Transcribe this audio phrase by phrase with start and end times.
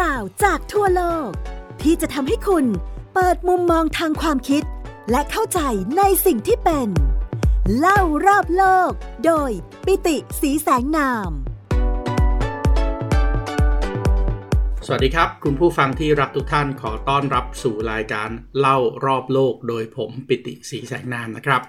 [0.00, 1.30] ราวจากทั่วโลก
[1.82, 2.64] ที่จะทำให้คุณ
[3.14, 4.62] เปิดมุมมองทางความคิด
[5.10, 5.60] และเข้าใจ
[5.98, 6.88] ในสิ่งที่เป็น
[7.78, 8.90] เล่ารอบโลก
[9.26, 9.50] โดย
[9.86, 11.30] ปิติสีแสงนาม
[14.86, 21.62] สวัสดีครับ คุณผู้ฟังที่รักทุกท่านขอต้อนรับสู่รายการเล่ารอบโลก โดยผมปิติสีแสงนามนะครับ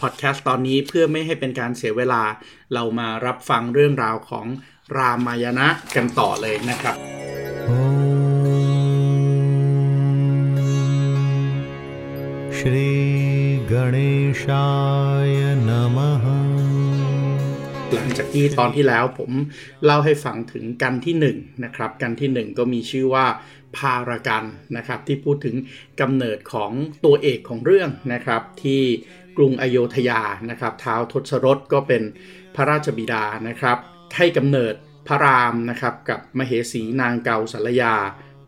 [0.00, 2.22] พอดแคสต์ตอนนี้เพื่อไม่ให้เป็นการเสียเวลา
[2.74, 4.46] เรามารับฟังเรื่องราวของ
[4.96, 6.96] รามายณะกันต่อเลยนะครับ
[12.59, 13.75] श्रीगणेशाय
[15.69, 16.25] नमः
[17.93, 19.31] หลังจากที่ตอนที่แล้วผม
[19.85, 21.25] เล่าให้ฟังถึงกันที่1น
[21.63, 23.25] นะครับ กันที่ 1 ก็มีชื่อว่า
[23.77, 24.43] พารกัน
[24.77, 25.55] นะครับ ที่พูดถึง
[26.01, 26.71] กำเนิดของ
[27.05, 28.81] ตัวเอกของเรื่องนะครับ ที่
[29.37, 32.03] กรุงอโยธยานะครับท้าวทศรถก็เป็น
[32.55, 33.77] พระราชบิดานะครับ
[34.17, 34.73] ให้กำเนิด
[35.07, 37.95] พระรามนะครับกับมเหสีนางเกาสัลยา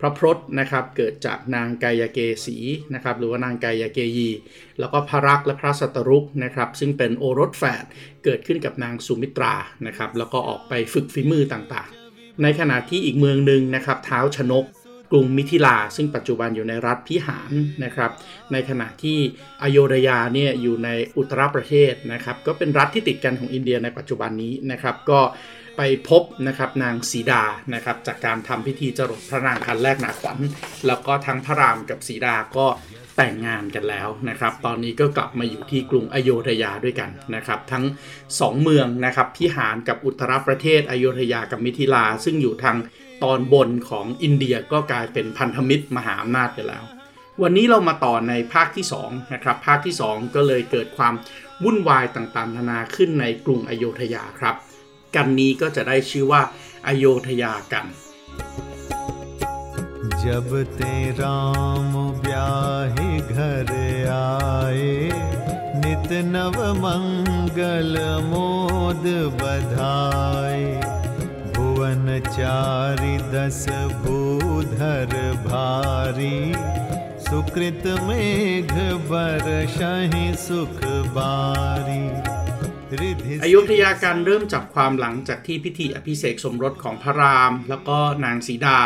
[0.05, 2.57] พระพรตนะครับเกิดจากนางกายเกสี
[2.95, 4.31] นะครับหรือว่านางกายเกยี
[4.79, 7.85] แล้วก็พระรักและพระสัตรุกนะครับซึ่งเป็นโอรสแฝด
[8.25, 9.55] เกิดขึ้นกับนางสุมิตรา
[9.87, 14.65] นะครับแล้วก็ออกไปฝึกฝีมือต่างๆ ในขณะที่อีกเมืองหนึ่งนะครับเท้าชนก
[15.11, 17.51] กรุงมิถิลา ซึ่งปัจจุบันอยู่ในรัฐพิหาร
[17.85, 18.11] นะครับ
[18.53, 19.19] ในขณะที่
[19.63, 25.21] อโยธยาเนี่ยอยู่ในอุตรประเทศนะครับ ก็เป็นรัฐที่ติดกันของอินเดียในปัจจุบันนี้นะครับ ก็
[25.77, 27.43] ไปพบนะครับนางสีดา
[27.75, 30.39] นะครับจากการทำพิธีจรดพระนางคันแรกหนาขวัญ
[30.87, 32.67] แล้วก็ทั้งพระรามกับสีดาก็
[33.17, 37.85] แต่งงานกันแล้วนะครับ ตอนนี้ก็กลับมาอยู่ที่กรุงอโยธยาด้วยกันนะครับ ทั้ง
[38.25, 42.77] 2 เมืองนะครับพิหารกับอุตรประเทศอโยธยากับมิถิลา ซึ่งอยู่ทาง
[43.23, 46.85] ตอนบนของอินเดียก็กลายเป็นพันธมิตรมหาอำนาจไปแล้ว
[47.43, 51.15] วันนี้เรามาต่อในภาคที่2นะครับภาคที่ 2 ก็เลยเกิดความ
[51.65, 54.57] วุ่นวายต่างๆนานาขึ้นในกรุงอโยธยาครับ
[55.16, 56.42] กันนี้ก็จะได้ชื่อว่า
[56.88, 57.88] อโยธยากัน
[60.24, 63.70] जब ते राम ब्याहे घर
[64.12, 64.96] आए
[65.82, 69.06] नित नव मंगल मोद
[69.42, 70.64] बधाए
[71.56, 73.66] भुवन चारि दस
[74.04, 75.16] भूधर
[75.46, 76.40] भारी
[77.28, 78.74] सुकृत मेघ
[79.12, 80.84] बरषहि सुख
[81.18, 82.04] बारी
[83.43, 88.79] อยุธยาการเริ่มจับความหลังจากที่พิธีอภิเษกสมรสของพระราม แล้วก็นางสีดา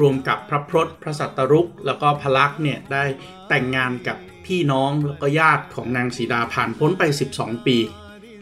[0.00, 3.04] รวมกับพระพรตพระสัตรุก แล้วก็พระลักษณ์เนี่ยได้
[3.48, 7.02] แต่งงานกับพี่น้องแล้วก็ญาติของนางสีดาผ่านพ้นไป
[7.34, 7.76] 12 ปี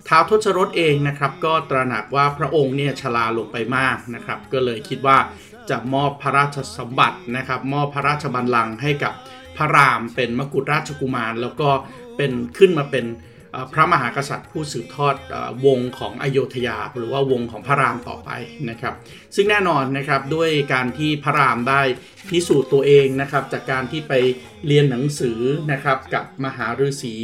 [0.09, 5.19] ท้าวทศรถเองนะครับก็ตระหนักว่าพระองค์เนี่ยชราลงไปมากนะครับ ก็เลยคิดว่า
[5.71, 9.13] จะมอบพระราชสมบัตินะครับ มอบพระราชบัลลังก์ให้กับ
[9.57, 11.69] พระรามเป็นมกุฎราชกุมาร แล้วก็
[12.17, 13.07] เป็นขึ้นมาเป็น
[13.73, 15.15] พระมหากษัตริย์ผู้สืบทอด
[15.67, 18.31] วงของอโยธยา หรือว่าวงของพระรามต่อไป
[18.71, 18.95] นะครับ
[19.35, 21.83] ซึ่งแน่นอนนะครับด้วยการที่พระรามได้
[22.29, 24.13] พิสูจน์ตัวเองนะครับ จากการที่ไป
[24.67, 25.41] เรียนหนังสือ
[25.73, 27.17] นะครับกับมหาฤาษี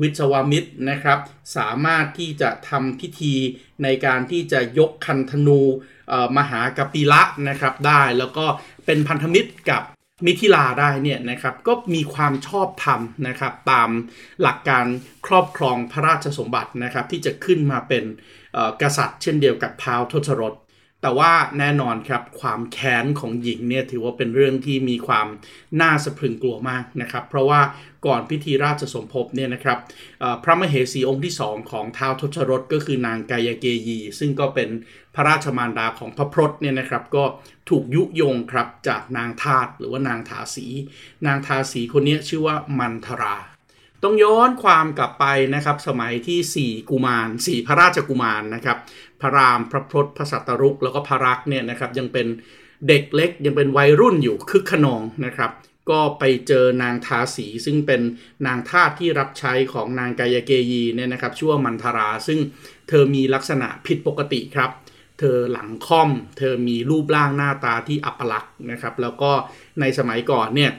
[0.00, 1.18] วิศวมิตรนะครับ
[1.56, 3.34] สามารถที่จะทำพิธี
[3.82, 5.60] ในการที่จะยกคันธนู
[6.38, 8.46] มหากปิละนะครับได้แล้วก็
[8.86, 9.82] เป็นพันธมิตรกับ
[10.26, 13.90] มิถิลาได้เนี่ยนะครับก็มีความชอบธรรมนะครับตาม
[14.42, 14.86] หลักการ
[15.26, 18.04] ครอบครองพระราชสมบัตินะครับที่จะขึ้นมาเป็น
[18.82, 20.54] กษัตริย์เช่นเดียวกับพาวทศรถ
[21.02, 25.26] แต่ว่าแน่นอนครับความแค้นของหญิงเนี่ยถือว่าเป็นเรื่องที่มีความ
[25.80, 27.60] น่าสะพรึงกลัวมากนะครับ เพราะว่า
[28.06, 29.78] ก่อนพิธีราชสมภพเนี่ยนะครับ
[30.44, 34.68] พระมเหสีองค์ที่สองของท้าวทศรถก็คือนางกายเกยี ซึ่งก็เป็น
[35.14, 37.24] พระราชมารดาของพระพรตเนี่ยนะครับก็
[37.68, 40.66] ถูกยุยงครับจากนางทาตหรือว่านางทาสี
[41.26, 43.36] นางทาสีคนนี้ชื่อว่ามันทรา
[44.04, 45.24] ต้องย้อนความกลับไป
[45.54, 48.78] นะครับ สมัยที่ 4 กุมาร4พระราชกุมารนะครับ
[49.20, 52.26] พระรามพระพรตพระสัตรุกแล้วก็พระรักเนี่ยนะครับยังเป็น
[52.88, 55.50] เด็กเล็กยังเป็นวัยรุ่นอยู่คึกขนองนะครับ
[55.90, 58.00] ก็ไปเจอนางทาสีซึ่งเป็น
[58.46, 62.38] นางทาสที่รับใช้ของนางกายเกยีเนี่ยนะครับชื่อว่ามันทรา ซึ่ง
[62.88, 64.70] เธอมีลักษณะผิดปกติครับ
[65.18, 69.30] เธอหลังค่อม เธอมีรูปร่างหน้าตาที่อัปลักษณ์นะครับ แล้วก็
[69.80, 70.72] ในสมัยก่อนเนี่ย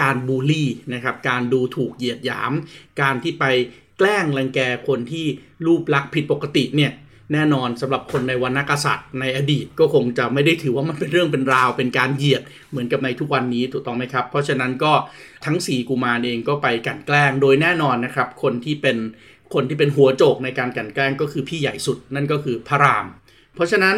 [0.00, 2.52] การบูลลี่นะครับ การดูถูกเหยียดหยาม
[3.00, 3.44] การที่ไป
[3.98, 5.26] แกล้งรังแกคนที่
[5.66, 6.92] รูปลักษณ์ผิดปกติเนี่ย
[7.32, 14.92] แน่นอนสำหรับคนในวรรณกษัตริย์ในอดีตก็คงจะไม่ได้ถือว่ามันเป็นเรื่องเป็นราวเป็นการเหยียดเหมือนกับในทุกวันนี้ถูกต้องไหมครับ เพราะฉะนั้นก็
[15.44, 18.96] ทั้ง 4 กุมารเองก็ไปกันแกล้งโดยแน่นอนนะครับ คนที่เป็น
[19.54, 23.06] คนที่เป็นหัวโจกในการกันแกล้งก็คือพี่ใหญ่สุดนั่นก็คือพระราม
[23.54, 23.96] เพราะฉะนั้น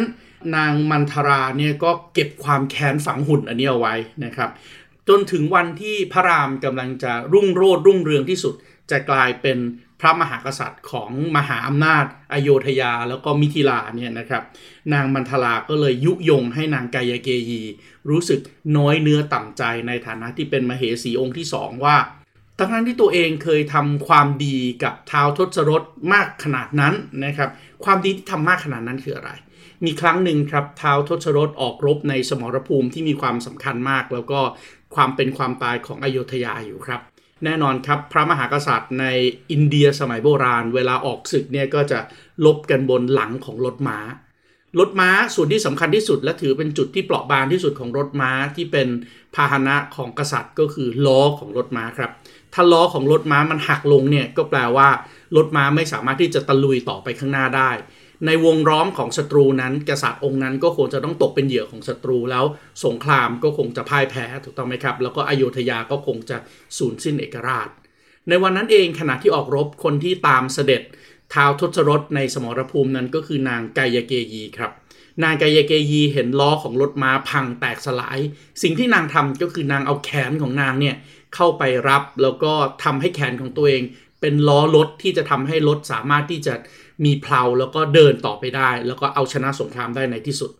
[0.55, 3.95] นางมันทราเนี่ยก็เก็บความแค้นฝังหุ่นอันนี้เอาไว้
[4.25, 4.49] นะครับ
[5.09, 8.55] จนถึงวันที่พระรามกำลังจะรุ่งโรจน์รุ่งเรืองที่สุด
[8.91, 9.57] จะกลายเป็น
[10.01, 14.43] พระมหากษัตริย์ของมหาอำนาจอโยธยาแล้วก็มิถิลาเนี่ยนะครับ
[14.93, 17.61] นางมันทลาก็เลยยุยงให้นางกายเกยี
[18.09, 18.39] รู้สึก
[18.77, 21.97] น้อยเนื้อต่ำใจในฐานะที่เป็นมเหสีองค์ที่สองว่า
[22.59, 26.93] ทั้งนั้นที่ตัวเองเคยทำความดีกับเท้าทศรถมากขนาดนั้น
[27.25, 27.49] นะครับ
[27.83, 29.31] ความดีที่ทำมากขนาดนั้นคืออะไร
[29.85, 34.39] มีครั้งหนึ่งครับเท้าทศรถออกรบในสมรภูมิที่มีความสำคัญมาก แล้วก็
[34.95, 37.01] ความเป็นความตายของอโยธยาอยู่ครับ
[37.43, 39.05] แน่นอนครับ พระมหากษัตริย์ใน
[39.51, 41.99] อินเดียสมัยโบราณ เวลาออกศึกเนี่ยก็จะ
[42.45, 43.99] ลบกันบนหลังของรถม้า
[44.79, 48.87] รถม้าส่วนที่สำคัญที่สุดและถือเป็นจุดที่เปราะบางที่สุดของรถม้าที่เป็น
[49.35, 52.11] พาหนะของกษัตริย์ก็คือล้อของรถม้าครับ
[52.53, 54.89] ถ้าล้อของรถม้ามันหักลงเนี่ยก็แปลว่า
[55.35, 57.71] รถม้าไม่สามารถที่จะตะลุยต่อไปข้างหน้าได้
[58.25, 62.45] ในวงล้อมของศัตรูนั้น กษัตริย์องค์นั้นก็คงจะต้องตกเป็นเหยื่อของศัตรูแล้ว
[62.85, 66.37] สงครามก็คงจะพ่ายแพ้ถูกต้องไหมครับ แล้วก็อโยธยาก็คงจะ
[66.77, 67.69] สูญสิ้นเอกราช
[68.29, 70.81] ในวันนั้นเองขณะที่ออกรบคนที่ตามเสด็จ
[71.33, 74.71] ท้าวทศรถในสมรภูมินั้นก็คือนางกายเกยีครับ
[75.23, 78.19] นางกายเกยีเห็นล้อของรถม้าพังแตกสลาย
[78.61, 80.95] สิ่งที่นางทำก็คือนางเอาแขนของนางเนี่ย
[81.35, 82.53] เข้าไปรับแล้วก็
[82.83, 83.83] ทำให้แขนของตัวเอง
[84.21, 86.53] เป็นล้อรถที่จะทำให้รถสามารถที่จะ
[87.05, 90.51] มีเพลาแล้วก็เดินต่อไปได้ แล้วก็เอาชนะสงครามได้ในที่สุด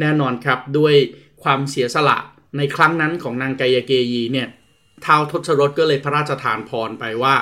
[0.00, 0.94] แน่นอนครับด้วย
[1.42, 2.18] ความเสียสละ
[2.56, 4.48] ในครั้งนั้นของนางกายเกยีเนี่ย
[5.04, 7.34] ท้าวทศรถก็เลยพระราชทานพรไปว่า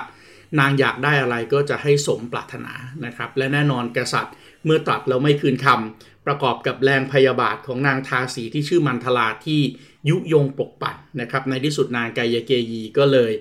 [0.58, 2.74] นางอยากได้อะไรก็จะให้สมปรารถนา
[3.04, 4.34] นะครับ และแน่นอนกษัตริย์
[4.64, 9.60] เมื่อตรัสแล้วไม่คืนคำประกอบกับแรงพยาบาทของนางทาสีที่ชื่อมันทลาที่
[10.08, 13.32] ยุยงปกปัดนะครับ ในที่สุดนางกายเกยีก็เลย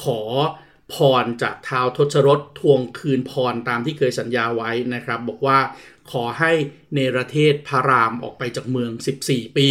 [0.00, 0.20] ขอ
[0.94, 5.58] พรจากท้าวทศรถทวงคืนพรตามที่เคยสัญญาไว้นะครับ บอกว่า
[6.10, 6.52] ขอให้
[6.92, 8.90] เนรเทศพระรามออกไปจากเมือง
[9.24, 9.68] 14 ปี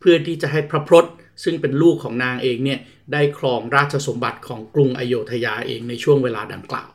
[0.00, 1.06] เพื่อที่จะให้พระพรต
[1.44, 2.80] ซึ่งเป็นลูกของนางเองเนี่ย
[3.12, 6.90] ได้ครองราชสมบัติของกรุงอโยธยาเองในช่วงเวลาดังกล่าว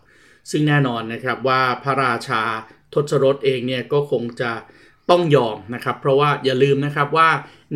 [0.52, 2.42] ซึ่งแน่นอนนะครับว่าพระราชา
[2.94, 4.52] ทศรถเองเนี่ยก็คงจะ
[5.10, 7.30] ต้องยอมนะครับ เพราะว่าอย่าลืมนะครับว่า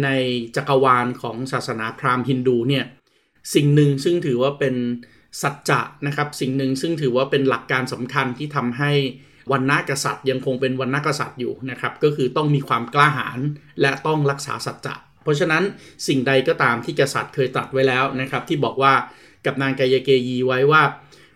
[0.04, 0.10] ใน
[0.56, 2.86] จักรวาลของศาสนาพราหมณ์ฮินดูเนี่ย
[3.54, 4.76] สิ่งหนึ่งซึ่งถือว่าเป็น
[5.42, 8.92] สัจจะนะครับสิ่งหนึ่งซึ่งถือว่าเป็นหลักการสำคัญที่ทำให้
[9.52, 13.40] วันนากษัตริย์ ยังคงเป็นวันนากษัตริย์อยู่นะครับก็คือต้องมีความกล้าหาญ
[13.82, 15.64] และต้องรักษาสัจจะเพราะฉะนั้น
[16.08, 18.94] สิ่งใดก็ตามที่กษัตริย์เคยตรัสไว้แล้วนะครับที่บอกว่า
[19.46, 20.82] กับนางกายเกยีไว้ว่า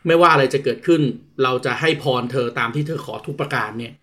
[0.08, 1.02] ไม่ว่าอะไรจะเกิดขึ้น
[1.44, 3.94] เราจะให้พรเธอตามที่เธอขอทุกประการเนี่ย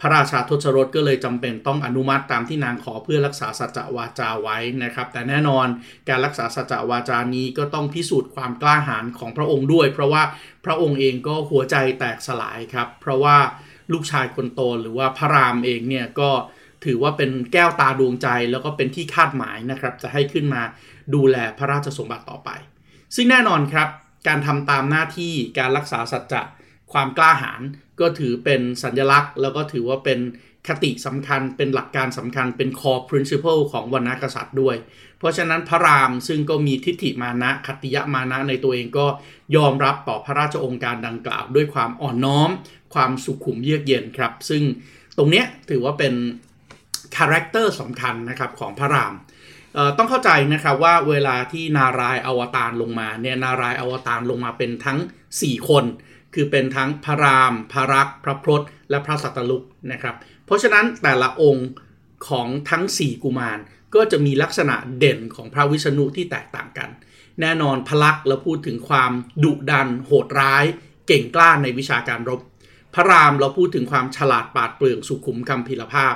[0.00, 5.66] พระราชาทศรถก็เลยจำเป็นต้องอนุมัติตามที่นางขอเพื่อรักษาสัจวาจาไว้นะครับ แต่แน่นอน
[6.08, 10.22] การรักษาสัจวาจานี้ก็ต้องพิสูจน์ความกล้าหาญของพระองค์ด้วย เพราะว่า
[10.64, 13.36] พระองค์เองก็หัวใจแตกสลายครับ เพราะว่า
[13.92, 16.30] ลูกชายคนโตหรือว่าพระรามเองเนี่ยก็
[16.84, 20.62] ถือว่าเป็นแก้วตาดวงใจแล้วก็เป็นที่คาดหมายนะครับ จะให้ขึ้นมา
[21.14, 22.50] ดูแลพระราชสมบัติต่อไป
[23.14, 23.88] ซึ่งแน่นอนครับ
[24.28, 26.42] การทำตามหน้าที่การรักษาสัจจะ
[26.92, 27.60] ความกล้าหาญ
[28.00, 30.20] ก็ถือเป็นสัญลักษณ์ แล้วก็ถือว่าเป็น
[30.68, 34.76] คติสำคัญเป็นหลักการสำคัญเป็น core principle ของวรรณกษัตริย์ด้วย
[35.18, 39.06] เพราะฉะนั้นพระรามซึ่งก็มีทิฏฐิมานะคติยะมานะในตัวเองก็
[39.56, 42.50] ยอมรับต่อพระราชองค์การดังกล่าว ด้วยความอ่อนน้อม
[42.94, 44.62] ความสุขุมเยือกเย็นครับ ซึ่ง
[45.16, 46.14] ตรงนี้ถือว่าเป็น
[47.16, 49.14] คาแรคเตอร์สำคัญนะครับของพระราม
[49.98, 54.98] ต้องเข้าใจนะครับว่าเวลาที่นารายอวตารลงมาเนี่ยนารายอวตารลงมาเป็นทั้ง
[55.34, 55.84] 4 คน
[56.34, 60.16] คือเป็นทั้งพระราม พระรักษ์พระพรตและพระสัตลุกนะครับ
[60.46, 61.68] เพราะฉะนั้นแต่ละองค์
[62.28, 63.58] ของทั้ง 4 กุมาร
[63.94, 66.90] ก็จะมีลักษณะเด่นของพระวิษณุที่แตกต่างกัน
[67.40, 69.12] แน่นอนพระลักษ์เราพูดถึงความ
[69.44, 70.64] ดุดัน โหดร้าย
[71.06, 72.40] เก่งกล้าในวิชาการรบ
[72.94, 76.14] พระรามเราพูดถึงความฉลาดปาดเปลืองสุขุมคำพิรภาพ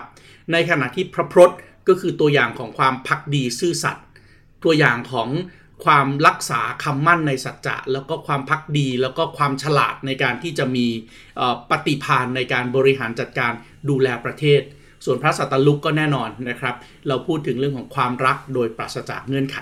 [0.53, 1.51] ในขณะที่พระพรต
[1.89, 4.07] ก็คือตัวอย่างของความพักดีซื่อสัตย์
[4.65, 5.29] ตัวอย่างของ
[5.85, 10.87] ความรักษาคำมั่นในสัจจะแล้วก็ความพักดี แล้วก็ความฉลาดในการที่จะมี
[11.71, 13.53] ปฏิภาณในการบริหารจัดการ
[13.91, 14.61] ดูแลประเทศ
[15.05, 16.75] ส่วนพระสัตลุกก็แน่นอนนะครับ
[17.09, 19.59] เราพูดถึงเรื่องของความรักโดยปราศจากเงื่อนไข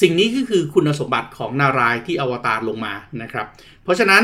[0.00, 3.46] สิ่งนี้ก็คือคุณสมบัติของนารายที่อวตารลงมานะครับ
[3.84, 4.22] เพราะฉะนั้น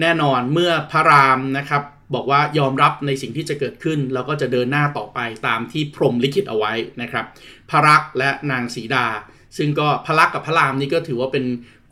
[0.00, 1.82] แน่นอนเมื่อพระรามนะครับ
[2.14, 6.72] บอกว่ายอมรับในสิ่งที่จะเกิดขึ้น แล้วก็จะเดินหน้าต่อไปตามที่พรมลิขิตเอาไว้
[7.02, 7.24] นะครับ
[7.70, 9.06] พระรักและนางสีดา
[9.58, 11.46] ซึ่งก็พระลักษ์กับพระรามนี่ก็ถือว่าเป็น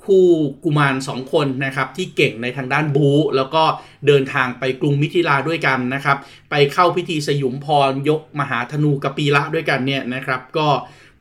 [0.05, 0.29] คู่
[0.65, 3.63] กุมารสองคนนะครับที่เก่งในทางด้านบูแล้วก็
[4.07, 6.19] เดินทางไปกรุงมิถิลาด้วยกันนะครับ
[6.51, 10.69] ไปเข้าพิธีสยุมพรยกมหาธนูกปีละด้วยกันเนี่ยนะครับ ก็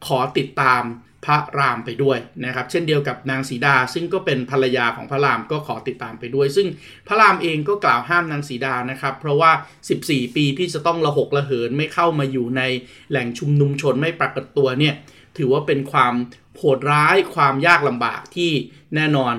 [0.06, 0.84] ขอติดตาม
[1.26, 6.68] พระรามไปด้วยนะครับ เช่นเดียวกับนางสีดา ซึ่งก็เป็นภรรยาของพระรามก็ขอติดตามไปด้วย ซึ่ง
[7.08, 9.52] พระรามเองก็กล่าวห้ามนางสีดานะครับ เพราะว่า
[9.94, 12.62] 14 ปีที่จะต้องระหกระเหินไม่เข้ามาอยู่ใน
[13.10, 14.94] แหล่งชุมนุมชนไม่ปรากฏตัวเนี่ย
[15.38, 16.14] ถือว่าเป็นความ
[16.58, 18.52] โหดร้ายความยากลำบากที่
[18.96, 19.36] แน่นอน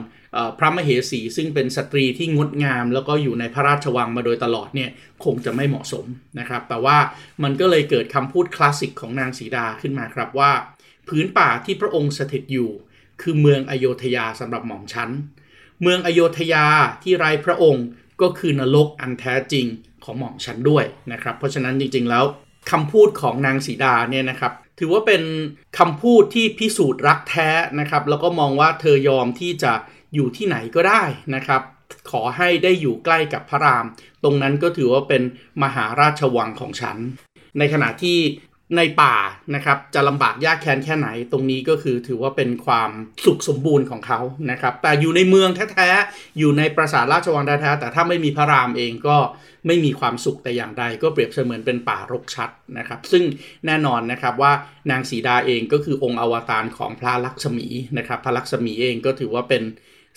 [0.58, 4.90] พระมเหสีซึ่งเป็นสตรีที่งดงาม แล้วก็อยู่ในพระราชวังมาโดยตลอดเนี่ย
[5.24, 6.06] คงจะไม่เหมาะสม
[6.38, 6.98] นะครับ แต่ว่า
[7.42, 10.52] มันก็เลยเกิดคำพูดคลาสสิกของนางสีดาขึ้นมาครับว่า
[11.08, 12.70] พื้นป่าที่พระองค์สถิตอยู่
[13.22, 15.10] คือเมืองอโยธยาสำหรับหม่อมชั้น
[15.82, 16.66] เมืองอโยธยา
[17.02, 17.86] ที่ไร้พระองค์
[18.22, 19.66] ก็คือนรกอันแท้จริง
[20.04, 22.24] ของหม่อมชั้นด้วยนะครับ เพราะฉะนั้นจริงๆแล้ว
[22.70, 25.22] คำพูดของนางสีดาเนี่ยนะครับ ถือว่าเป็น
[25.78, 27.50] คำพูดที่พิสูจน์รักแท้
[27.80, 29.72] นะครับ แล้วก็มองว่าเธอยอมที่จะ
[30.14, 31.02] อยู่ที่ไหนก็ได้
[31.34, 31.62] นะครับ
[32.10, 33.86] ขอให้ได้อยู่ใกล้กับพระราม
[34.22, 35.22] ตรงนั้นก็ถือว่าเป็น
[35.62, 36.96] มหาราชวังของฉัน
[37.58, 38.18] ในขณะที่
[38.76, 39.14] ในป่า
[39.54, 42.90] นะครับจะลำบากยากแค้นแค่ไหน ตรงนี้ก็คือถือว่าเป็นความ
[43.24, 49.16] สุขสมบูรณ์ของเขานะครับแต่อยู่ในเมืองแท้ๆอยู่ในปราสาทราชวังแท้ๆแต่ถ้าไม่มีพระรามเองก็
[49.66, 53.24] ไม่มีความสุขแต่อย่างใดก็เปรียบเสมือนเป็นป่ารกชัดนะครับ ซึ่ง
[53.66, 54.52] แน่นอนนะครับว่า
[54.90, 57.66] นางสีดาเองก็คือองค์อวตารของพระลักษมี
[57.98, 59.62] นะครับ พระลักษมีเองก็ถือว่าเป็น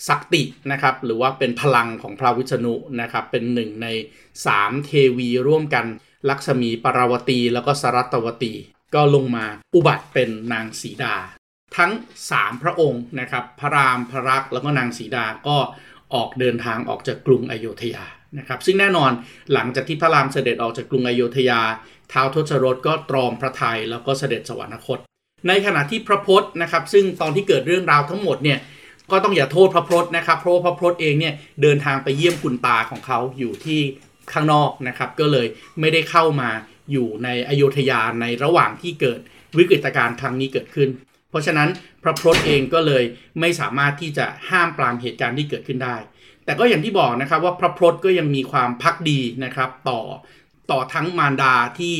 [0.08, 3.88] สักตินะครับหรือว่าเป็นพลังของพระวิษณุนะครับเป็นหนึ่งใน
[4.36, 5.86] 3 เทวีร่วมกัน
[6.30, 8.52] ลักษมีปราวตีแล้วก็สรัตวตี
[8.94, 11.16] ก็ลงมาอุบัติเป็นนางสีดา
[11.76, 11.92] ทั้ง
[12.28, 15.56] 3 พระองค์นะครับ พระรามพระรักแล้วก็นางสีดาก็
[16.14, 18.04] ออกเดินทางออกจากกรุงอโยธยา
[18.38, 19.10] นะครับซึ่งแน่นอน
[19.52, 21.60] หลังจากที่พระรามเสด็จออกจากกรุงอโยธยา
[22.12, 24.98] ท้าวทศรถก็ตรอมพระทัยแล้วก็เสด็จสวรรคต
[25.48, 28.58] ในขณะที่พระพศนะครับ ซึ่งตอนที่เกิดเรื่องราวทั้งหมดเนี่ย
[29.10, 33.80] ก็ต้องอย่าโทษพระพศนะครับเพราะว่าพระพศเองเนี่ยเดินทางไปเยี่ยมคุณตาของเขาอยู่ที่
[34.32, 35.46] ข้างนอกนะครับก็เลย
[35.80, 36.50] ไม่ได้เข้ามา
[36.92, 39.20] อยู่ในอโยธยาในระหว่างที่เกิด
[39.58, 40.88] วิกฤตการณ์ครั้งนี้เกิดขึ้น
[41.30, 41.68] เพราะฉะนั้น
[42.02, 43.04] พระพศเองก็เลย
[43.40, 45.96] ไม่สามารถที่จะห้ามปรามเหตุการณ์ที่เกิดขึ้นได้
[46.44, 50.00] แต่ก็อย่างที่บอกนะครับว่าพระพรตก็ยังมีความพักดีนะครับต่อ
[50.70, 51.96] ต่อทั้งมารดาที่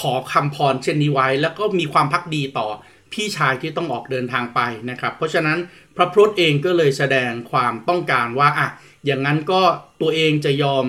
[0.00, 2.68] ขอคำพรเช่นนี้ไว้ แล้วก็มีความพักดีต่อ
[3.12, 5.58] พี่ชายที่ต้องออกเดินทางไปนะครับ เพราะฉะนั้น
[5.96, 8.68] พระพรตเองก็เลยแสดงความต้องการว่าอะ
[9.06, 9.62] อย่างนั้นก็
[10.00, 10.84] ตัวเองจะยอม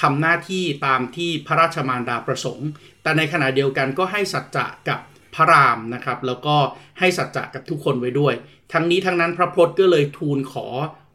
[0.00, 2.68] ทำหน้าที่ตามที่พระราชมารดาประสงค์
[3.02, 5.00] แต่ในขณะเดียวกันก็ให้สัจจะกับ
[5.34, 6.56] พระรามนะครับ แล้วก็
[6.98, 8.34] ให้สัจจะกับทุกคนไว้ด้วย
[8.72, 10.66] ทั้งนี้ทั้งนั้นพระพรตก็เลยทูลขอ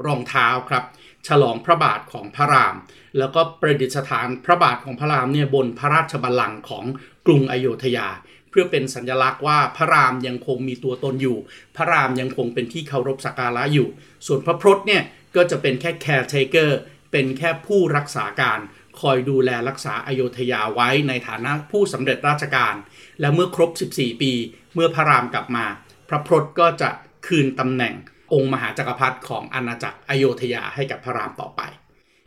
[0.06, 0.84] รองเท้าครับ
[1.28, 2.76] ฉลองพระบาทของพระราม
[3.18, 6.86] แล้วก็ประดิษฐานพระบาทของพระรามเนี่ยบนพระราชบัลลังก์ของ
[7.26, 8.08] กรุงอโยธยา
[8.50, 11.38] เพื่อเป็นสัญลักษณ์ว่าพระรามยังคงมีตัวตนอยู่
[11.76, 13.88] พระรามยังคงเป็นที่เคารพสักการะอยู่
[14.28, 15.04] ส่วนพระพรตเนี่ย
[15.36, 16.80] ก็จะเป็นแค่ caretaker
[17.12, 18.60] เป็นแค่ผู้รักษาการ
[19.01, 22.75] คอยดูแลรักษาอโยธยาไว้ในฐานะผู้สำเร็จราชการ
[23.20, 24.32] และเมื่อครบ 14 ปี
[24.74, 25.66] เมื่อพระรามกลับมา
[26.10, 26.89] พระพรตก็จะ
[27.28, 27.94] คืนตำแหน่ง
[28.34, 31.62] องค์มหาจักรพรรดิของอาณาจักรอโยธยาให้กับพระรามต่อไป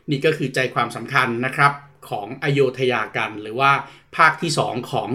[0.09, 1.73] นี่ก็คือใจความสำคัญนะครับ
[2.09, 3.71] ของอโยธยากัน หรือว่า
[4.17, 5.09] ภาคที่ 2 ของ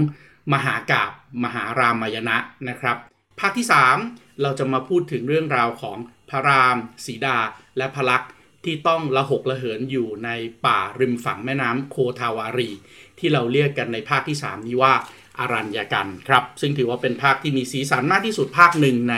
[0.52, 1.10] มหากาบ
[1.44, 2.36] มหารามายณะ
[2.68, 2.96] นะครับ
[3.40, 3.66] ภาคที่
[4.02, 5.98] 3 เราจะมาพูดถึงเรื่องราวของ
[6.30, 7.38] พระรามสีดา
[7.76, 8.26] และพระลักษ
[8.64, 10.30] ที่ต้องละหกละเหินอยู่ใน
[10.66, 12.70] ป่าริมฝั่งแม่น้ำโคทาวารี
[13.18, 14.94] ที่เราเรียกกันในภาคที่ 3 นี้ว่า
[15.38, 19.16] อารัญญกันครับ ซึ่งถือว่าเป็นภาคที่มีสีสันมากที่สุดภาคหนึ่งใน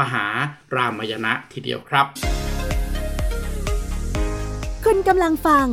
[0.00, 0.26] มหา
[0.74, 2.06] รามยณะทีเดียวครับ
[4.84, 5.68] คุณกำลังฟัง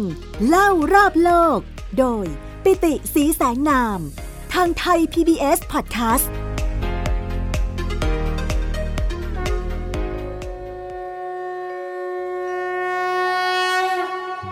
[0.48, 1.60] เล่ารอบโลก
[2.00, 2.25] โดย
[2.63, 4.00] ปิติสีแสงนาม
[4.53, 6.50] ทางไทย PBS Podcast จ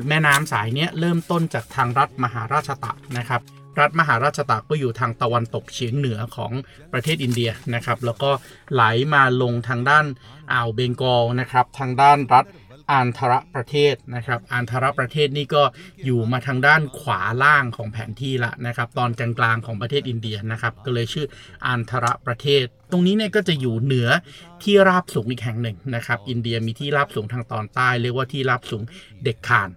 [0.09, 3.41] แม่น้ำสายนี้เริ่มต้นจากทางรัฐมหาราชตะนะครับ
[3.79, 6.51] รัฐมหาราชตะก็อยู่ทางตะวันตกเฉียงเหนือของ
[6.93, 8.31] ประเทศอินเดียนะครับแล้วก็
[8.73, 10.05] ไหลมาลงทางด้าน
[10.51, 12.45] อ่าวเบงกอลนะครับทางด้านรัฐ
[12.91, 15.63] อันทรประเทศนะครับอันทรประเทศนี่ก็
[16.05, 21.25] อยู่มาทางด้านขวาล่างของแผนที่ละนะครับ ตอนกลางๆของประเทศอินเดียนะครับ ก็เลยชื่อ
[21.67, 24.09] อันทรประเทศ ตรงนี้เนี่ยก็จะอยู่เหนือ
[24.63, 28.83] ที่ราบสูงอีกแห่งหนึ่งนะครับ อินเดียมีที่ราบสูงทางตอนใต้ เรียกว่าที่ราบสูง
[29.23, 29.69] เด็กคาน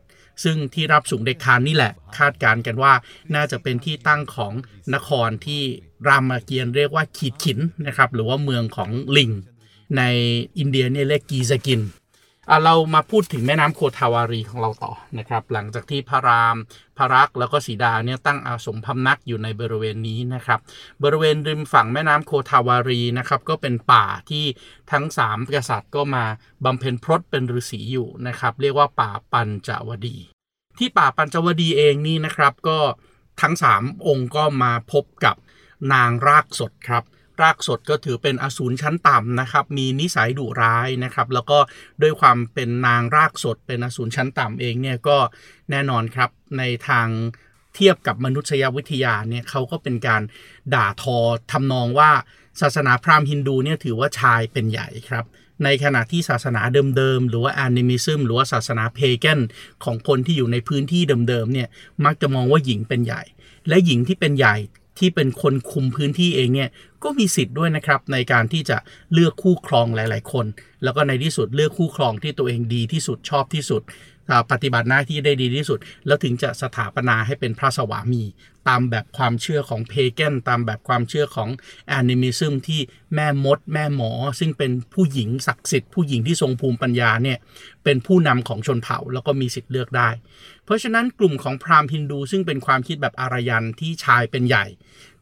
[0.43, 2.93] ซึ่งที่รับสูงเด็กคานนี่แหละ คาดการณ์กันว่า
[3.35, 4.53] น่าจะเป็นที่ตั้งของ
[4.95, 5.63] นครที่
[6.09, 9.31] รามเกียรติ์เรียกว่าขีดขินนะครับหรือว่าเมืองของลิง
[9.97, 10.03] ใน
[10.59, 11.81] อินเดียเนี่ยเรียกกีซากิน
[12.65, 16.57] เรามาพูดถึงแม่น้ำโคทาวารีของเราต่อนะครับ หลังจากที่พระราม
[16.97, 20.61] พระรักษ์แล้วก็สีดาเนี่ยตั้งอาสมพำนักอยู่ในบริเวณนี้นะครับ
[21.03, 24.45] บริเวณริมฝั่งแม่น้ำโคทาวารีนะครับก็เป็นป่าที่
[24.93, 26.25] ทั้งสามกษัตริย์ก็มา
[26.65, 30.17] บำเพ็ญพรตเป็นฤาษีอยู่นะครับ เรียกว่าป่าปัญจวดี
[30.79, 32.79] ที่ป่าปัญจวดีเองนี่นะครับก็
[33.41, 35.37] ทั้งสามองค์ก็มาพบกับ
[35.93, 37.05] นางรากสดครับ
[37.43, 41.59] รากสดก็ถือเป็นอสูรชั้นต่ำนะครับ มีนิสัยดุร้ายนะครับ แล้วก็
[42.03, 45.19] ด้วยความเป็นนางรากสดเป็นอสูรชั้นต่ำเองเนี่ยก็
[45.71, 47.09] แน่นอนครับในทาง
[47.75, 50.23] เทียบกับมนุษยวิทยาเนี่ยเขาก็เป็นการ
[50.75, 51.19] ด่าทอ
[51.53, 52.11] ทำนองว่า
[52.61, 55.25] ศาสนาพราหมณ์ฮินดูเนี่ยถือว่าชายเป็นใหญ่ครับ
[55.65, 56.63] ในขณะที่ศาสนา
[56.97, 59.41] เดิมๆ หรือว่าแอนิมิซึมหรือว่าศาสนาเพเกน
[59.85, 61.69] ของคนที่อยู่ในพื้นที่เดิมๆเนี่ย
[62.05, 63.23] มักจะมองว่าหญิงเป็นใหญ่
[63.69, 64.57] และหญิงที่เป็นใหญ่
[65.01, 66.69] ที่เป็นคนคุมพื้นที่เองเนี่ย
[67.05, 68.77] ก็มีสิทธิ์ด้วยนะครับ ในการที่จะ
[69.13, 70.47] เลือกคู่ครองหลาย ๆ คน
[70.85, 73.83] แล้วก็ในที่สุดเลือกคู่ครองที่ตัวเองดีที่สุดชอบที่สุด
[74.51, 78.25] ปฏิบัติหน้าที่ได้ดีที่สุด แล้วถึงจะสถาปนาให้เป็นพระสวามี
[78.69, 81.49] ตามแบบความเชื่อของเพเกนตามแบบความเชื่อของ
[81.89, 82.81] แอนิมิซึมที่
[83.15, 87.39] แม่มด แม่หมอ ซึ่งเป็นผู้หญิงศักดิ์สิทธิ์ผู้หญิงที่ทรงภูมิปัญญาเนี่ย
[87.85, 90.11] เป็นผู้นำของชนเผ่าแล้วก็มีสิทธิ์เลือกได้
[90.65, 94.67] เพราะฉะนั้นกลุ่มของพราหมณ์ฮินดู ซึ่งเป็นความคิดแบบอารยันที่ชายเป็นใหญ่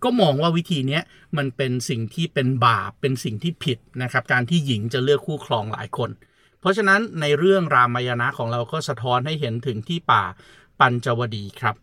[0.03, 1.01] ก็มองว่าวิธีนี้
[1.37, 6.11] มันเป็นสิ่งที่เป็นบาปเป็นสิ่งที่ผิดนะครับการที่หญิงจะเลือกคู่ครองหลายคน
[6.61, 10.25] เพราะฉะนั้นในเรื่องรามายณะของเราก็สะท้อนให้เห็นถึงที่ป่า
[10.81, 11.77] ปัญจวดีครับ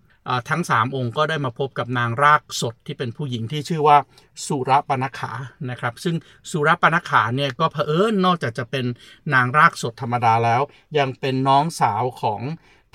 [0.50, 3.98] ทั้ง 3 องค์ก็ได้มาพบกับนางรากสดที่เป็นผู้หญิงที่ชื่อว่า
[4.46, 5.32] สุรปนขา
[5.70, 6.15] นะครับ ซึ่ง
[6.51, 8.86] สุรปนขาเนี่ยก็เผอิญนอกจากจะเป็น
[9.34, 10.62] นางรากสดธรรมดาแล้ว
[10.98, 12.41] ยังเป็นน้องสาวของ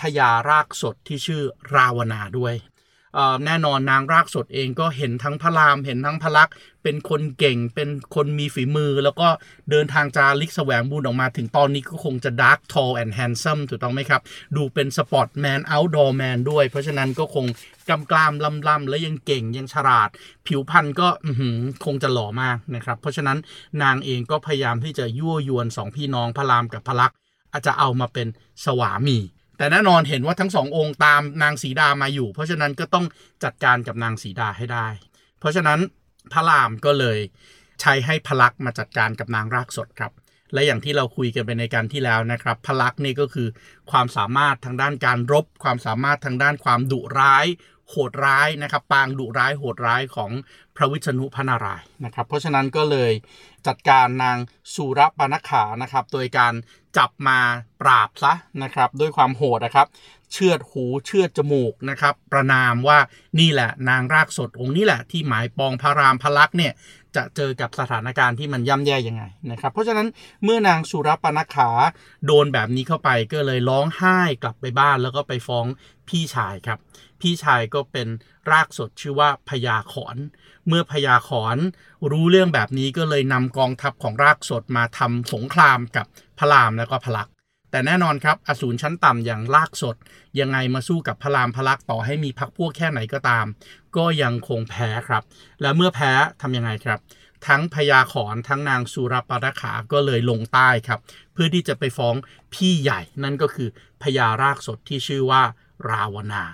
[0.00, 1.42] พญารากสดที่ชื่อ
[1.74, 2.54] ราวนาด้วย
[3.44, 9.28] แน่นอนนางรากสดเองก็เห็นทั้งพระรามเห็นทั้งพระลักษณ์เป็นคนเก่งเป็นคนมีฝีมือ แล้วก็
[9.70, 14.22] เดินทางจาริกแสวงบุญออกมาถึงตอนนี้ก็คงจะ dark tall and handsome ถูกต้องไหมครับ
[14.56, 17.46] ดูเป็นสปอร์ตแมน outdoor man ด้วย เพราะฉะนั้นก็คง
[17.88, 20.08] กำกลามลำลำและยังเก่งยังฉลาด
[20.46, 21.08] ผิวพรรณก็
[21.84, 23.38] คงจะหล่อมากนะครับ เพราะฉะนั้น
[23.82, 27.16] นางเองก็พยายามที่จะยั่วยวนสองพี่น้องพระรามกับพระลักษณ์
[27.52, 28.26] อาจจะเอามาเป็น
[28.64, 29.18] สวามี
[29.60, 33.06] แต่แน่นอนเห็นว่าทั้งสององค์ตามนางสีดามาอยู่ เพราะฉะนั้นก็ต้อง
[33.44, 34.88] จัดการกับนางสีดาให้ได้
[35.40, 35.78] เพราะฉะนั้น
[36.32, 37.18] พระรามก็เลย
[37.80, 40.12] ใช้ให้พลักษ์มาจัดการกับนางรากสดครับ
[40.52, 43.48] และอย่างที่เราคุยกันไปในการที่แล้วนะครับ พลักษ์นี่ก็คือ
[43.90, 47.46] ความสามารถทางด้านการรบ ความสามารถทางด้านความดุร้าย
[47.90, 50.30] โหดร้ายนะครับ ปางดุร้ายโหดร้ายของ
[50.76, 53.12] พระวิษณุพนารายนะครับ เพราะฉะนั้นก็เลย
[53.66, 54.36] จัดการนาง
[54.74, 56.52] สุรปนขานะครับ โดยการ
[56.98, 57.38] จับมา
[57.80, 59.86] ปราบซะนะครับ ด้วยความโหดนะครับ
[60.32, 62.98] เชือดหูเชือดจมูกนะครับ ประนามว่า
[63.38, 66.72] นี่แหละนางรากสดองค์นี้แหละที่หมายปองพระรามพระลักษณ์เนี่ย
[67.16, 70.08] จะเจอกับสถานการณ์ที่มันย่ำแย่ยังไงนะครับ เพราะฉะนั้น
[70.44, 71.70] เมื่อนางสุรปนขา
[72.26, 75.66] โดนแบบนี้เข้าไปก็เลยร้องไห้กลับไปบ้านแล้วก็ไปฟ้อง
[76.08, 76.78] พี่ชายครับ
[77.20, 78.08] พี่ชายก็เป็น
[78.50, 80.16] รากสดชื่อว่าพญาขอน
[80.68, 81.58] เมื่อพญาขอน
[82.10, 86.06] รู้เรื่องแบบนี้ก็เลยนำกองทัพของรากสดมาทำสงครามกับ
[86.38, 87.29] พระรามแล้วก็พระลักษณ์
[87.70, 89.96] แต่แน่นอนครับอสูรชั้นต่ำอย่างลากสด
[90.40, 93.46] ยังไงมาสู้กับพระรามพระลักษ์ต่อให้มีพักพวกแค่ไหนก็ตาม
[93.96, 95.22] ก็ยังคงแพ้ครับ
[95.60, 96.98] และเมื่อแพ้ทำยังไงครับ
[97.46, 101.00] ทั้งพญาขอนทั้งนางสุรปรขาก็เลยลงใต้ครับ
[101.32, 102.14] เพื่อที่จะไปฟ้อง
[102.54, 103.68] พี่ใหญ่นั่นก็คือ
[104.02, 105.42] พญารากสดที่ชื่อว่า
[105.90, 106.44] ราวนา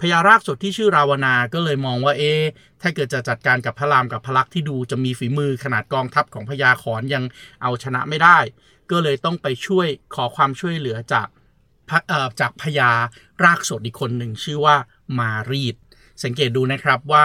[0.00, 2.32] พญารากสดที่ชื่อราวนาก็เลยมองว่าเอ๊
[2.82, 7.24] ถ้าเกิดจะจัดการกับพระรามกับพระลักษณ์ที่ดูจะมีฝีมือขนาดกองทัพของพญาขอนยัง
[7.62, 8.38] เอาชนะไม่ได้
[8.90, 11.28] ก็เลยต้องไปช่วยขอความช่วยเหลือจาก
[12.40, 12.90] จากพญา
[13.44, 14.76] รากสดอีกคนหนึ่งชื่อว่า
[15.18, 15.76] มารีด
[16.24, 17.24] สังเกตดูนะครับว่า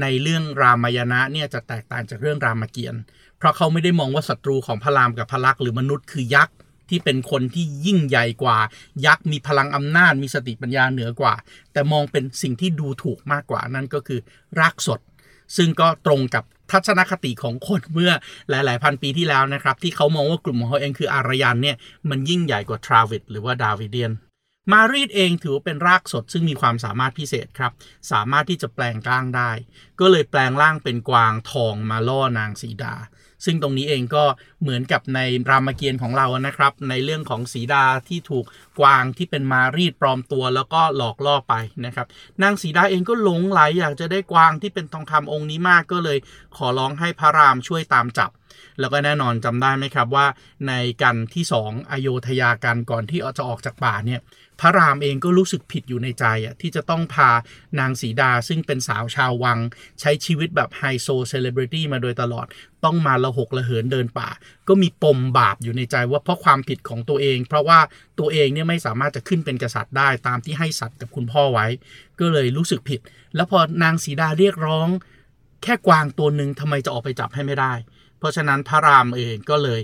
[0.00, 3.00] ในเรื่องรามายณะเนี่ยจะแตกต่างจากเรื่องรามเกียรติ์
[3.38, 6.54] เพราะเขาไม่ได้มองว่าศัตรูของพระรามกับพระลักษณ์หรือมนุษย์คือยักษ์
[6.90, 8.58] ที่เป็นคนที่ยิ่งใหญ่กว่า
[9.06, 11.34] ยักษ์มีพลังอำนาจมีสติปัญญาเหนือกว่า
[11.72, 14.20] แต่มองเป็นสิ่งที่ดูถูกมากกว่านั่นก็คือ
[14.60, 15.00] รากสด
[15.56, 18.12] ซึ่งก็ตรงกับทัศนคติของคนเมื่อ
[18.50, 21.76] หลาย ๆ พันปีที่แล้วนะครับ ที่เขามองว่ากลุ่มของเขาเองคืออารยันเนี่ย
[22.10, 24.12] มันยิ่งใหญ่กว่าทราวิดหรือว่าดาวิเดียน
[24.72, 27.72] มารีดเองถือว่าเป็นรากสดซึ่งมีความสามารถพิเศษครับ
[28.12, 29.50] สามารถที่จะแปลงร่างได้
[30.00, 32.94] ก็เลยแปลงร่างเป็นกวางทองมาล่อนางสีดา
[33.44, 34.24] ซึ่งตรงนี้เองก็
[34.62, 38.44] เหมือนกับในรามเกียรติ์ของเรานะครับ ในเรื่องของสีดาที่ถูก
[38.80, 41.54] กวางที่เป็นมารีดปลอมตัวแล้วก็หลอกล่อไป
[41.86, 42.06] นะครับ
[42.42, 46.18] นางสีดาเองก็หลงไหลอยากจะได้กวางที่เป็นทองคำองค์นี้มากก็เลย
[46.56, 48.30] ขอร้องให้พระรามช่วยตามจับ
[48.80, 50.26] แล้วก็แน่นอนจำได้ไหมครับว่า
[50.68, 50.72] ใน
[51.02, 54.20] กันที่สองอโยธยากันก่อนที่จะออกจากป่าเนี่ย
[54.60, 57.30] พระรามเองก็รู้สึกผิดอยู่ในใจอะที่จะต้องพา
[57.78, 59.58] นางสีดาซึ่งเป็นสาวชาววัง
[60.00, 62.46] ใช้ชีวิตแบบไฮโซเซเลบริตี้มาโดยตลอด
[62.84, 64.28] ต้องมาละหกละเหินเดินป่า
[64.68, 67.80] ก็มีปมบาปอยู่ในใจว่าเพราะความผิดของตัวเอง เพราะว่า
[68.18, 71.66] ตัวเองเนี่ยไม่สามารถจะขึ้นเป็นกษัตริย์ได้ตามที่ให้สัตย์กับคุณพ่อไว้
[72.20, 73.00] ก็เลยรู้สึกผิด
[73.34, 74.88] แล้วพอนางสีดาเรียกร้อง
[75.62, 77.74] แค่กวางตัวหนึ่งทำไมจะออกไปจับให้ไม่ได้
[78.18, 79.80] เพราะฉะนั้นพระรามเองก็เลย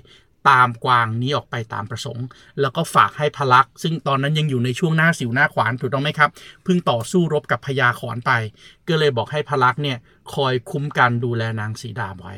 [0.48, 2.26] ตามกวางนี้ออกไปตามประสงค์
[2.60, 6.30] แล้วก็ฝากให้พระลักษณ์ซึ่งตอนนั้นยังอยู่ในช่วงหน้าสิวหน้าขวานถูกต้องไหมครับ
[6.64, 8.32] เพิ่งต่อสู้รบกับพญาขอนไป
[8.88, 9.98] ก็เลยบอกให้พลักษ์เนี่ย
[10.34, 12.34] คอยคุ้มกันดูแลนางสีดาไว้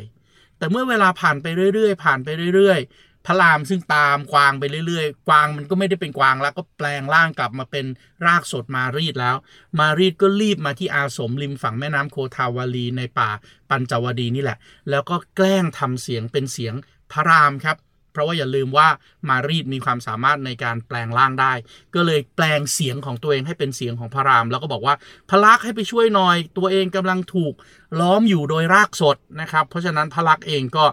[0.58, 7.86] แต่เมื่อเวลาผ่านไปเรื่อยๆ ผ่านไปเรื่อยๆ พระรามซึ่งตามกวางไปเรื่อยๆ กวางมันก็ไม่ได้เป็นกวางแล้วก็แปลงร่างกลับมาเป็น
[8.26, 9.36] รากสดมารีดแล้ว
[9.78, 13.30] มารีดก็รีบมาที่อาสมริมฝั่งแม่น้ำโคทาวาลีในป่า
[13.70, 14.58] ปัญจวดีนี่แหละ
[14.90, 16.74] แล้วก็แกล้งทำเสียงเป็นเสียง
[17.12, 17.76] พระรามครับ
[18.18, 18.88] เพราะว่าอย่าลืมว่า
[19.28, 21.52] มารีดมีความสามารถในการแปลงร่างได้
[21.94, 24.94] ก็เลยแปลงเสียงของตัวเองให้เป็นเสียงของพระราม แล้วก็บอกว่า
[25.30, 27.54] พระลักษ์ให้ไปช่วยหน่อย ตัวเองกำลังถูก
[28.00, 30.84] ล้อมอยู่โดยรากสดนะครับ เพราะฉะนั้นพระลักษ์เองก็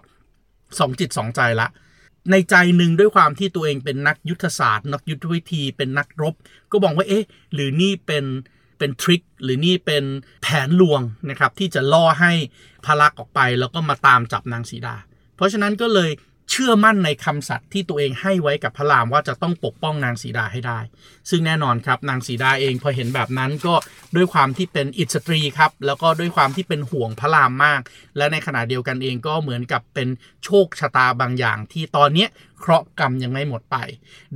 [0.79, 1.67] สองจิตสองใจละ
[2.31, 6.33] ในใจหนึ่งด้วยความที่ตัวเองเป็นนักยุทธศาสตร์ นักยุทธวิธีเป็นนักรบ
[6.71, 8.25] ก็บอกว่าเอ๊ะ หรือนี่เป็น
[8.77, 10.03] เป็นทริคหรือนี่เป็น
[10.43, 12.31] แผนลวงนะครับที่จะล่อให้
[12.85, 14.95] พระลักษ์ออกไปแล้วก็มาตามจับนางสีดา
[15.35, 16.11] เพราะฉะนั้นก็เลย
[16.51, 20.79] เชื่อมั่นในคำสัตย์ที่ตัวเองให้ไว้กับพระรามว่าจะต้องปกป้องนางสีดาให้ได้
[21.29, 23.75] ซึ่งแน่นอนครับนางสีดาเองพอเห็นแบบนั้นก็
[24.15, 27.81] ด้วยความที่เป็นอิสตรีครับ แล้วก็ด้วยความที่เป็นห่วงพระรามมาก
[28.17, 30.09] และในขณะเดียวกันเองก็เหมือนกับเป็น
[30.45, 32.27] โชคชะตาบางอย่างที่ตอนเนี้
[32.59, 33.77] เคราะห์กรรมยังไม่หมดไป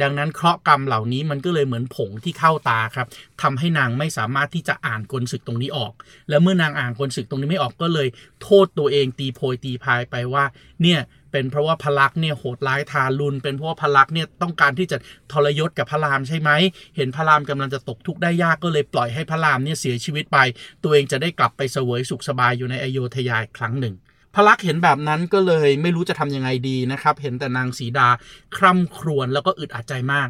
[0.02, 3.08] ดังนั้นเคราะห์กรรมเหล่านี้มันก็เลยเหมือนผงที่เข้าตาครับ
[3.42, 5.94] ทำให้นางไม่สามารถที่จะอ่านกลศึกตรงนี้ออก
[6.30, 8.08] และเมื่อนางอ่านกลศึกตรงนี้ไม่ออกก็เลย
[8.44, 10.44] โทษตัวเองตีโพยตีพายไปว่า
[10.82, 11.00] เนี่ย
[11.32, 14.98] เป็นเพราะว่าพลักษ์เนี่ยโหดร้ายทารุณเป็นเพราะว่าพลักษ์เนี่ยต้องการที่จะ
[15.32, 16.52] ทรยศกับพระรามใช่ไหม
[16.96, 20.38] เห็นพระรามกำลังจะตกทุกข์ได้ยากก็เลยปล่อยให้พระรามเนี่ยเสียชีวิตไป
[20.84, 23.96] ตัวเองจะได้กลับไปเสวยสุขสบายอยู่ในอโยธยาอีกครั้งหนึ่ง
[24.36, 28.08] พระลักษ์เห็นแบบนั้นก็เลยไม่รู้จะทำยังไงดีนะครับ เห็นแต่นางสีดา
[28.58, 30.30] คร่ำครวญแล้วก็อึดอัดใจมาก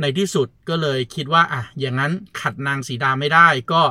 [0.00, 3.82] ในที่สุดก็เลยคิดว่าอะอย่างนั้นขัดนางสีดาไม่ได้ก็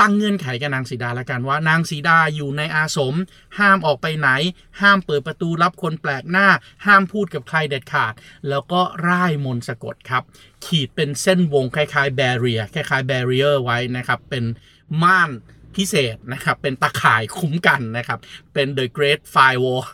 [0.00, 3.14] ตั้งเงื่อนไขกับนางสีดาละกันว่านางสีดาอยู่ในอาสม
[3.58, 4.28] ห้ามออกไปไหน
[4.80, 6.48] ห้ามเปิดประตูรับคนแปลกหน้า
[6.86, 8.14] ห้ามพูดกับใครเด็ดขาด
[8.48, 10.22] แล้วก็ร่ายมนต์สะกดครับ
[10.64, 14.44] ขีดเป็นเส้นวงคล้ายๆแบเรียคล้ายๆแบเรียไว้นะครับเป็น
[15.02, 15.30] ม่าน
[15.76, 18.18] พิเศษนะครับเป็นตะข่ายคุ้มกันนะครับ
[18.54, 19.84] เป็น The Great Firewall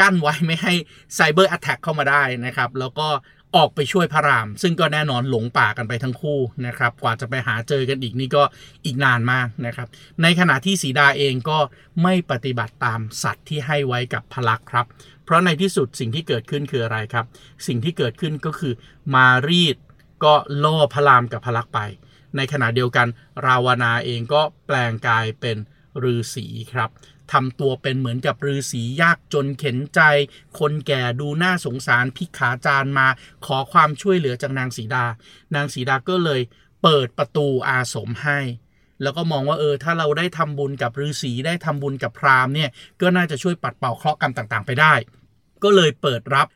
[0.00, 0.74] กั้นไว้ไม่ให้
[1.14, 3.08] ไซเบอร์ t แท k เข้ามาได้นะครับแล้วก็
[3.56, 8.42] ออกไปช่วยพระราม ซึ่งก็แน่นอนหลงป่ากันไปทั้งคู่นะครับกว่าจะไปหาเจอกันอีกนี่ก็
[8.84, 9.88] อีกนานมากนะครับ
[10.22, 11.58] ในขณะที่สีดาเองก็
[12.02, 14.86] ไม่ปฏิบัติตามสัตว์ที่ให้ไว้กับพลักษ์ครับ
[15.24, 17.26] เพราะในที่สุดสิ่งที่เกิดขึ้นคืออะไรครับ
[17.66, 18.72] สิ่งที่เกิดขึ้นก็คือ
[19.14, 19.76] มารีด
[20.24, 20.34] ก็
[20.64, 21.80] ล่อพระรามกับพลักษ์ไป
[22.36, 23.06] ในขณะเดียวกัน
[23.46, 25.56] ราวนาเองก็แปลงกายเป็น
[26.12, 26.90] ฤาษีครับ
[27.32, 30.00] ทำตัวเป็นเหมือนกับฤาษียากจนเข็นใจ
[30.58, 33.06] คนแก่ดูน่าสงสารพิกขาจารมา
[33.46, 35.04] ขอความช่วยเหลือจากนางสีดา
[35.54, 36.40] นางสีดาก็เลย
[36.82, 38.40] เปิดประตูอาสมให้
[39.02, 44.94] แล้วก็มองว่าเออถ้าเราได้ทำบุญกับฤาษีได้ทำบุญกับพราหมณ์เนี่ยก็น่าจะช่วยปัดเป่าเคราะห์กรรมต่างๆ ไปได้
[45.62, 46.48] ก็เลยเปิดรับ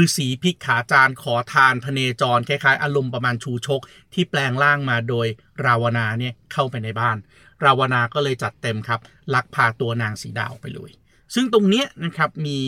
[0.00, 3.80] ฤาษีพิกขาจารขอทานพเนจรคล้ายๆ อารมณ์ประมาณชูชก
[4.14, 5.26] ที่แปลงร่างมาโดย
[5.64, 7.16] ราวนาเนี่ยเข้าไปในบ้าน
[7.64, 9.00] ราวนาก็เลยจัดเต็มครับ
[9.34, 10.90] ลักพาตัวนางสีดาวไปเลย
[11.34, 12.58] ซึ่งตรงเนี้ยนะครับมี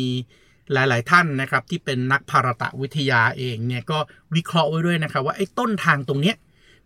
[0.72, 3.98] หลาย ๆ ท่านนะครับที่เป็นนักภารตะวิทยาเองเนี่ยก็
[4.35, 6.37] วิเคราะห์ไว้ด้วยนะครับว่าไอ้ต้นทางตรงเนี้ย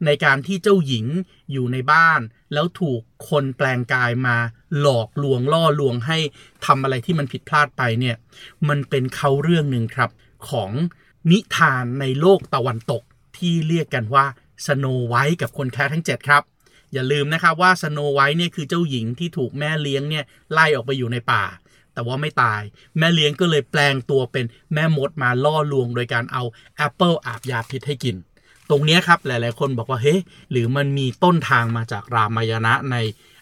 [0.06, 1.06] ในการที่เจ้าหญิง
[1.52, 2.20] อยู่ในบ้าน
[2.52, 4.36] แล้วถูกคนแปลงกายมา
[4.80, 6.18] หลอกลวงล่อลวงให้
[6.66, 8.16] ทำอะไรที่มันผิดพลาดไปเนี่ย
[8.68, 10.10] มันเป็นเขาเรื่องหนึ่งครับ
[10.50, 10.70] ของ
[11.30, 13.02] นิทานในโลกตะวันตก
[13.36, 14.24] ที่เรียกกันว่า
[14.66, 16.42] สโนไวท์กับคนแค่ทั้ง 7 ครับ
[16.92, 21.44] อย่าลืมนะครับว่า Snow White เนี่ยคือเจ้าหญิงที่ถูกแม่เลี้ยงเนี่ยไล่ออกไปอยู่ในป่า
[21.94, 22.62] แต่ว่าไม่ตาย
[22.98, 26.42] แม่เลี้ยงก็เลยแปลงตัวเป็นแม่มดมาล่อลวง โดยการเอา
[26.76, 28.16] แอปเปิลอาบยาพิษให้กิน
[28.70, 32.96] ตรงนี้ครับหลาย ๆ คนบอกว่าเฮ้ยหรือมันมีต้นทางมาจากรามายณะใน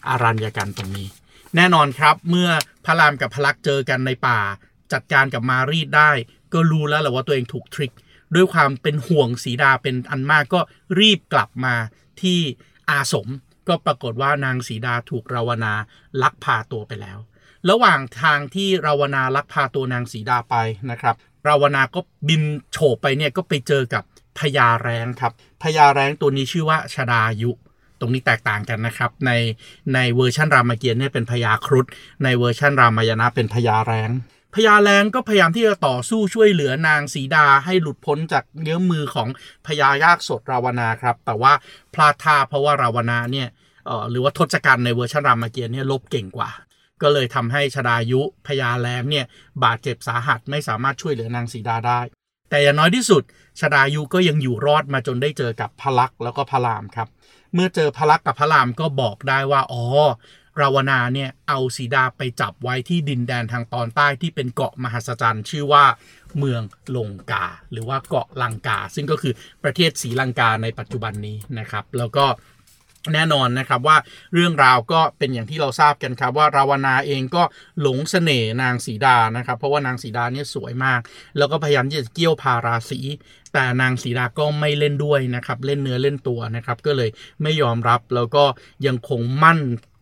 [0.08, 1.08] อรัญกัณฑ์ตรงนี้
[1.56, 2.50] แน่นอนครับเมื่อ
[2.84, 4.38] พระรามกับพระลักษณ์เจอกันในป่า
[4.92, 6.10] จัดการกับมารีดได้
[6.52, 7.92] ก็รู้แล้วแหละว่าตัวเองถูก trick
[8.34, 10.60] ด้วยความเป็นห่วงสีดาเป็นอันมากก็
[11.00, 11.74] รีบกลับมา
[12.22, 12.40] ที่
[12.90, 13.28] อาสม
[13.68, 15.72] ก็ปรากฏว่านางสีดาถูกราวนา
[16.22, 17.18] ลักพาตัวไปแล้ว
[17.70, 20.56] ระหว่างทางที่ราวนาลักพาตัวนางสีดาไป
[20.90, 21.14] นะครับ
[21.48, 24.02] ราวนาก็บินโฉบไปเนี่ยก็ไปเจอกับ
[24.38, 27.50] พญาแรงครับพญาแรงตัวนี้ชื่อว่าชดายุ
[28.00, 29.32] ตรงนี้แตกต่างกันนะครับใน
[29.94, 31.86] ในเวอร์ชันรามเกียรติเนี่ยเป็นพญาครุฑ
[32.24, 34.10] ในเวอร์ชันรามายณะเป็นพญาแรง
[34.54, 39.28] พญาแรงก็พยายามที่จะต่อสู้ช่วยเหลือนางสีดาให้หลุดพ้นจากเงื้อมมือของ
[39.66, 41.52] พญายักษ์ทศราวนาครับ แต่ว่า
[41.94, 43.48] พลาดท่าเพราะว่าราวนาเนี่ย
[44.10, 46.50] หรือว่าทศกัณฐ์ในเวอร์ชันรามเกียรติเนี่ยรบเก่งกว่า
[47.02, 49.26] ก็เลยทำให้ชฎายุพญาแร้งเนี่ย
[49.64, 52.00] บาดเจ็บสาหัสไม่สามารถช่วยเหลือนางสีดาได้
[52.50, 53.22] แต่อย่างน้อยที่สุด
[53.60, 57.08] ชฎายุก็ยังอยู่รอดมาจนได้เจอกับพระลักษณ์แล้วก็พระรามครับ
[57.54, 59.84] เมื่อเจอพระลักษณ์กับพระรามก็บอกได้ว่าอ๋อ
[60.60, 65.84] ราวนาเนี่ยเอาสีดาไปจับไว้ที่ดินแดนทางตอนใต้ที่เป็นเกาะมหัศจรรย์ ชื่อว่า
[66.38, 66.62] เมือง
[66.96, 69.32] ลงกา หรือว่าเกาะลังกา ซึ่งก็คือ
[69.64, 72.26] ประเทศศรีลังกาในปัจจุบันนี้นะครับ แล้วก็
[73.14, 73.96] แน่นอนนะครับว่า
[74.34, 77.42] เรื่องราวก็เป็นอย่างที่เราทราบกันครับว่าราวนาเองก็
[77.80, 81.00] หลงเสน่ห์นางสีดานะครับ เพราะว่านางสีดาเนี่ยสวยมาก
[81.38, 83.00] แล้วก็พยายามที่จะเกี่ยวพาราสี
[83.52, 87.10] แต่นางสีดาก็ไม่เล่นด้วยนะครับเล่นเนื้อเล่นตัวนะครับก็เลย
[87.42, 88.44] ไม่ยอมรับแล้วก็
[88.86, 89.60] ยังคงมั่น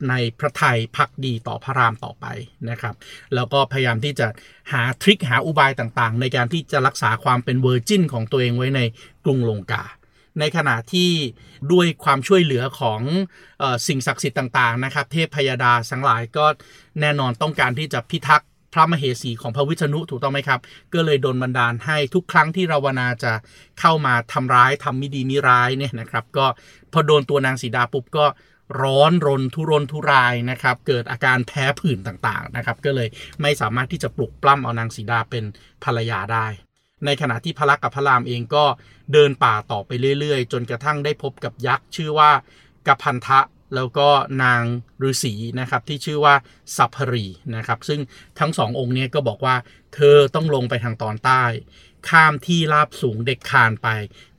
[0.08, 2.26] ในพระไทยพักดีต่อพระรามต่อไป
[2.70, 2.94] นะครับ
[3.34, 4.26] แล้วก็พยายามที่จะ
[4.72, 8.80] หาทริคหาอุบายต่างๆ ในการที่จะรักษาความเป็นเวอร์จินของตัวเองไว้ใน
[9.24, 9.84] กรุงลงกา
[10.40, 11.10] ในขณะที่
[11.72, 13.00] ด้วยความช่วยเหลือของ
[13.62, 16.46] อสิ่งศักดิ์สิทธิ์ต่างๆนะครับเทพพยาดาทั้งหลายก็
[17.00, 20.60] แน่นอนต้องการที่จะพิทักษ์พระมเหสีของพระวิษณุถูกต้องไหมครับ
[20.94, 23.32] ก็เลยโดนบันดาลให้ทุกครั้งที่ราวนาจะ
[23.80, 26.46] เข้ามาทำร้ายทำมิดีมิร้ายเนี่ยนะครับ ก็
[26.92, 28.26] พอโดนตัวนางสีดาปุ๊บก็
[28.82, 33.08] ร้อนรนทุรนทุรายนะครับ เกิดอาการแพ้ผื่นต่างๆนะครับ ก็เลย
[33.42, 35.44] ไม่สามารถที่จะปลุกปล้ำเอานางสีดาเป็น
[35.84, 36.46] ภรรยาได้
[37.04, 38.64] ในขณะที่พระลักษมณ์กับพระรามเองก็
[39.12, 42.30] เดินป่าต่อไปเรื่อยๆ จนกระทั่งได้พบกับยักษ์ชื่อว่า
[42.86, 43.40] กัพันทะ
[43.74, 44.08] แล้วก็
[44.42, 44.62] นาง
[45.08, 46.34] ฤาษีนะครับที่ชื่อว่า
[46.76, 48.00] สัพพรีนะครับ ซึ่ง
[48.38, 49.56] ทั้งสององค์นี้ก็บอกว่า
[49.94, 51.42] เธอต้องลงไปทางตอนใต้
[52.08, 53.88] ข้ามที่ราบสูงเด็กคานไป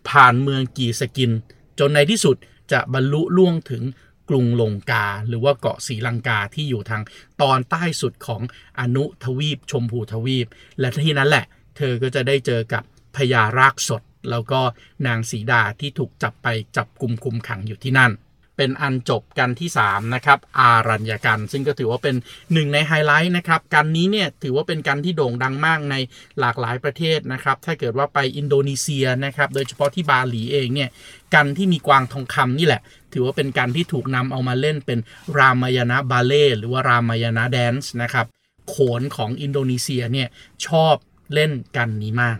[0.10, 1.32] ผ่านเมืองกีสกิน
[1.80, 2.36] จนในที่สุด
[2.72, 3.84] จะบรรลุล่วงถึง
[4.30, 7.02] กรุงลงกา หรือว่าเกาะศรีลังกาที่อยู่ทาง
[7.41, 8.41] ตอนใต้สุดของ
[8.80, 10.48] อนุทวีปชมพูทวีป
[10.80, 11.46] และที่นั้นแหละ
[11.77, 12.83] เธอก็จะได้เจอกับ
[13.15, 14.61] พญารากสด แล้วก็
[15.07, 18.13] นางสีดาที่ถูกจับไปจับกลุ่มคุมขังอยู่ที่นั่น
[18.57, 22.15] เป็นอันจบกันที่ 3 นะครับ อารัญญกัน ซึ่งก็ถือว่าเป็น
[22.53, 25.95] หนึ่งในไฮไลท์นะครับ กันนี้เนี่ยถือว่าเป็นกันที่โด่งดังมากใน
[26.39, 30.89] หลากหลายประเทศนะครับ ถ้าเกิดว่าไปอินโดนีเซียนะครับ โดยเฉพาะที่บาหลีเองเนี่ย
[31.33, 32.81] กันที่มีกวางทองคำนี่แหละ
[33.13, 34.99] ถือว่าเป็นกันที่ถูกนำเอามาเล่นเป็น
[35.37, 38.25] รามายณะบาเล่หรือว่ารามายณะแดนซ์นะครับ
[38.69, 40.27] โขนของอินโดนีเซียเนี่ย
[40.67, 40.95] ชอบ
[41.33, 42.37] เล่นกันนี้มาก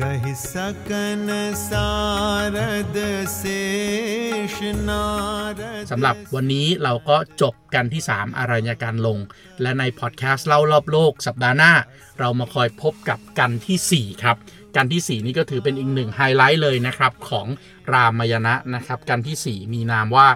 [0.00, 0.54] กหส
[0.88, 0.90] ก
[1.28, 1.30] น
[1.68, 1.90] สา
[2.54, 2.56] ร
[2.96, 2.98] ด
[3.36, 3.42] เส
[4.56, 5.04] ชนา
[5.58, 9.18] รสำหรับวันนี้เราก็จบกัณฑ์ที่ 3 อรัญกัณฑ์ลง
[9.62, 11.72] และในพอดแคสต์เล่ารอบโลกสัปดาห์หน้า
[12.18, 14.36] เรามาคอยพบกับกัณฑ์ที่ 4 ครับ
[14.76, 17.46] กัณฑ์ที่ 4 นี้ก็ถือเป็นอีกหนึ่งไฮไลท์เลยนะครับ ของ
[17.92, 20.28] รามายณะนะครับ กัณฑ์ที่ 4 มีนามว่า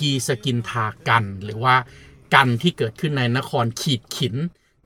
[0.00, 1.76] กีษกินธากัณฑ์หรือว่า
[2.34, 4.34] กัณฑ์ที่เกิดขึ้นในนครขีดขิน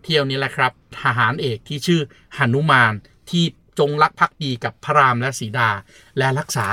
[0.03, 0.73] เที่ยวนี้แหละครับ
[1.03, 2.01] ทหารเอกที่ชื่อ
[2.37, 2.93] หนุมาน
[3.31, 3.45] ที่
[3.79, 5.71] จงรักภักดีกับพระรามและสีดา
[6.19, 6.67] และรักษา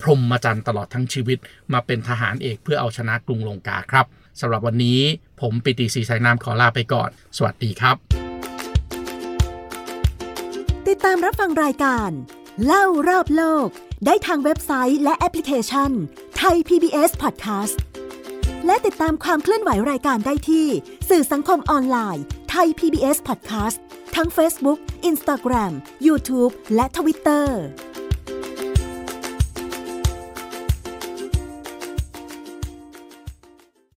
[0.00, 1.38] พรหมจรรย์ตลอดทั้งชีวิต
[1.72, 4.06] มาเป็นทหารเอกเพื่อเอาชนะกรุงลงกาครับ
[4.40, 5.00] สำหรับวันนี้
[5.40, 7.96] ผมปิติศรีสายนามขอลาไปก่อน สวัสดีครับ
[10.88, 12.10] ติดตามรับฟังรายการ
[12.64, 13.68] เล่ารอบโลก
[14.06, 15.90] ได้ทางเว็บไซต์และแอปพลิเคชัน
[16.38, 17.76] ไทย PBS Podcast
[18.68, 20.66] และติดตามความเคลื่อนไหวรายการได้ที่
[21.08, 23.78] สื่อสังคมออนไลน์ไทย PBS Podcast
[24.16, 24.78] ทั้ง Facebook,
[25.10, 25.72] Instagram,
[26.06, 27.46] YouTube และ Twitter